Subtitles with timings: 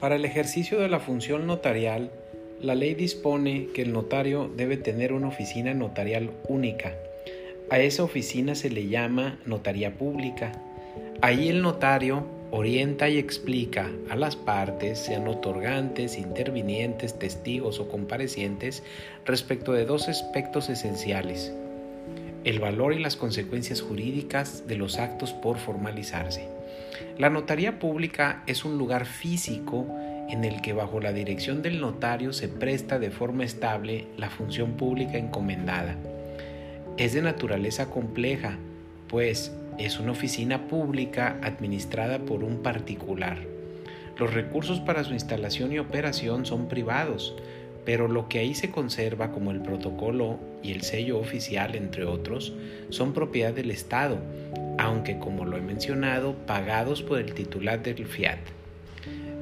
[0.00, 2.10] Para el ejercicio de la función notarial,
[2.62, 6.94] la ley dispone que el notario debe tener una oficina notarial única.
[7.68, 10.52] A esa oficina se le llama notaría pública.
[11.20, 18.82] Ahí el notario orienta y explica a las partes, sean otorgantes, intervinientes, testigos o comparecientes,
[19.26, 21.52] respecto de dos aspectos esenciales,
[22.44, 26.59] el valor y las consecuencias jurídicas de los actos por formalizarse.
[27.18, 29.86] La notaría pública es un lugar físico
[30.28, 34.72] en el que bajo la dirección del notario se presta de forma estable la función
[34.72, 35.96] pública encomendada.
[36.96, 38.56] Es de naturaleza compleja,
[39.08, 43.38] pues es una oficina pública administrada por un particular.
[44.18, 47.34] Los recursos para su instalación y operación son privados,
[47.84, 52.52] pero lo que ahí se conserva como el protocolo y el sello oficial, entre otros,
[52.90, 54.18] son propiedad del Estado,
[54.80, 58.38] aunque como lo he mencionado, pagados por el titular del fiat.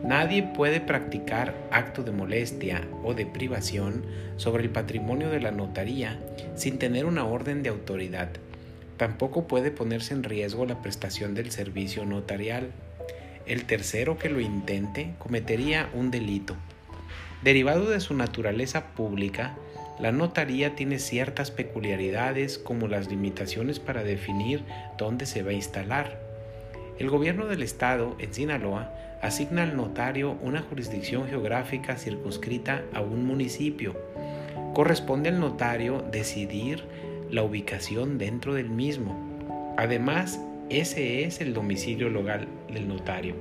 [0.05, 4.05] Nadie puede practicar acto de molestia o de privación
[4.37, 6.19] sobre el patrimonio de la notaría
[6.57, 8.31] sin tener una orden de autoridad.
[8.97, 12.73] Tampoco puede ponerse en riesgo la prestación del servicio notarial.
[13.47, 16.57] El tercero que lo intente cometería un delito.
[17.43, 19.57] Derivado de su naturaleza pública,
[20.01, 24.63] la notaría tiene ciertas peculiaridades como las limitaciones para definir
[24.97, 26.21] dónde se va a instalar.
[26.99, 33.25] El gobierno del estado en Sinaloa asigna al notario una jurisdicción geográfica circunscrita a un
[33.25, 33.97] municipio.
[34.75, 36.85] Corresponde al notario decidir
[37.31, 39.75] la ubicación dentro del mismo.
[39.77, 43.35] Además, ese es el domicilio legal del notario.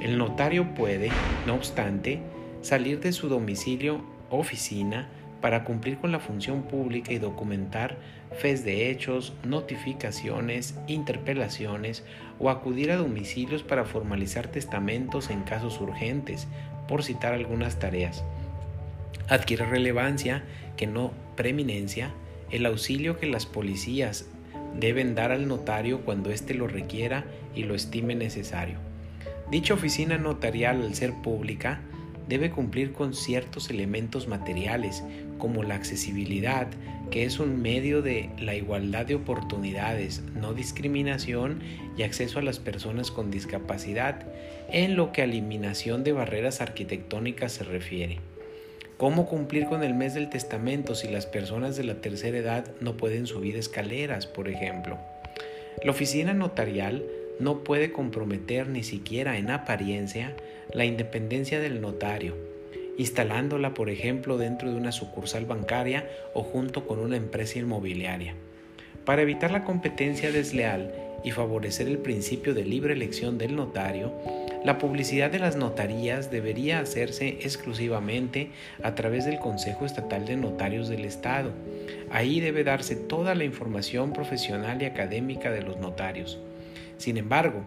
[0.00, 1.10] El notario puede,
[1.46, 2.20] no obstante,
[2.62, 5.08] salir de su domicilio oficina
[5.44, 7.98] para cumplir con la función pública y documentar
[8.32, 12.02] fes de hechos, notificaciones, interpelaciones
[12.38, 16.48] o acudir a domicilios para formalizar testamentos en casos urgentes,
[16.88, 18.24] por citar algunas tareas.
[19.28, 20.44] Adquiere relevancia,
[20.78, 22.10] que no preeminencia,
[22.50, 24.24] el auxilio que las policías
[24.80, 28.78] deben dar al notario cuando éste lo requiera y lo estime necesario.
[29.50, 31.82] Dicha oficina notarial, al ser pública,
[32.28, 35.02] debe cumplir con ciertos elementos materiales,
[35.38, 36.68] como la accesibilidad,
[37.10, 41.60] que es un medio de la igualdad de oportunidades, no discriminación
[41.96, 44.26] y acceso a las personas con discapacidad,
[44.70, 48.20] en lo que a eliminación de barreras arquitectónicas se refiere.
[48.96, 52.96] ¿Cómo cumplir con el mes del testamento si las personas de la tercera edad no
[52.96, 54.98] pueden subir escaleras, por ejemplo?
[55.82, 57.04] La oficina notarial
[57.40, 60.36] no puede comprometer ni siquiera en apariencia
[60.72, 62.34] la independencia del notario,
[62.96, 68.34] instalándola por ejemplo dentro de una sucursal bancaria o junto con una empresa inmobiliaria.
[69.04, 70.94] Para evitar la competencia desleal
[71.24, 74.12] y favorecer el principio de libre elección del notario,
[74.64, 78.50] la publicidad de las notarías debería hacerse exclusivamente
[78.82, 81.50] a través del Consejo Estatal de Notarios del Estado.
[82.10, 86.38] Ahí debe darse toda la información profesional y académica de los notarios.
[86.96, 87.62] Sin embargo,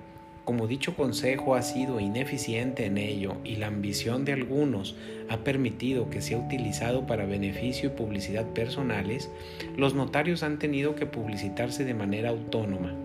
[0.47, 4.96] como dicho consejo ha sido ineficiente en ello y la ambición de algunos
[5.28, 9.30] ha permitido que sea utilizado para beneficio y publicidad personales,
[9.75, 12.96] los notarios han tenido que publicitarse de manera autónoma.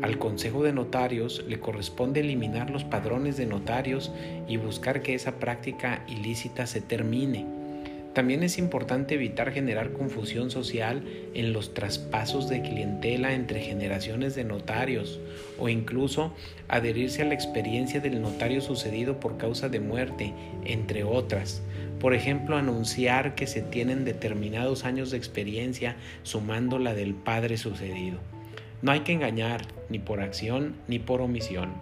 [0.00, 4.10] Al Consejo de Notarios le corresponde eliminar los padrones de notarios
[4.48, 7.61] y buscar que esa práctica ilícita se termine.
[8.14, 11.02] También es importante evitar generar confusión social
[11.32, 15.18] en los traspasos de clientela entre generaciones de notarios
[15.58, 16.34] o incluso
[16.68, 20.34] adherirse a la experiencia del notario sucedido por causa de muerte,
[20.66, 21.62] entre otras.
[22.00, 28.18] Por ejemplo, anunciar que se tienen determinados años de experiencia sumando la del padre sucedido.
[28.82, 31.72] No hay que engañar, ni por acción ni por omisión.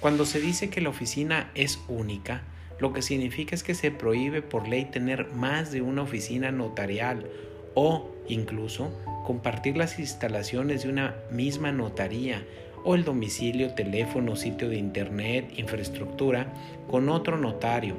[0.00, 2.42] Cuando se dice que la oficina es única,
[2.78, 7.26] lo que significa es que se prohíbe por ley tener más de una oficina notarial
[7.74, 8.90] o incluso
[9.24, 12.44] compartir las instalaciones de una misma notaría
[12.84, 16.52] o el domicilio, teléfono, sitio de internet, infraestructura
[16.90, 17.94] con otro notario.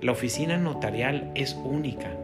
[0.00, 2.16] La oficina notarial es única.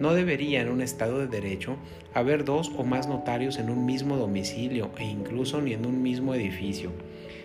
[0.00, 1.76] No debería en un Estado de Derecho
[2.14, 6.34] haber dos o más notarios en un mismo domicilio e incluso ni en un mismo
[6.34, 6.92] edificio.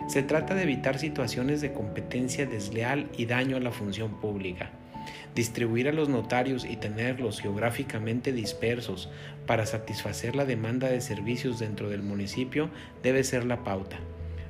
[0.07, 4.69] Se trata de evitar situaciones de competencia desleal y daño a la función pública.
[5.33, 9.09] Distribuir a los notarios y tenerlos geográficamente dispersos
[9.47, 12.69] para satisfacer la demanda de servicios dentro del municipio
[13.01, 13.97] debe ser la pauta.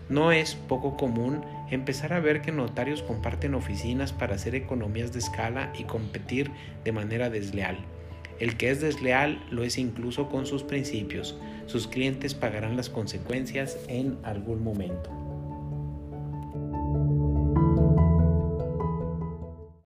[0.10, 1.42] No es poco común
[1.72, 6.52] empezar a ver que notarios comparten oficinas para hacer economías de escala y competir
[6.84, 7.78] de manera desleal.
[8.40, 11.38] El que es desleal lo es incluso con sus principios.
[11.68, 15.23] Sus clientes pagarán las consecuencias en algún momento.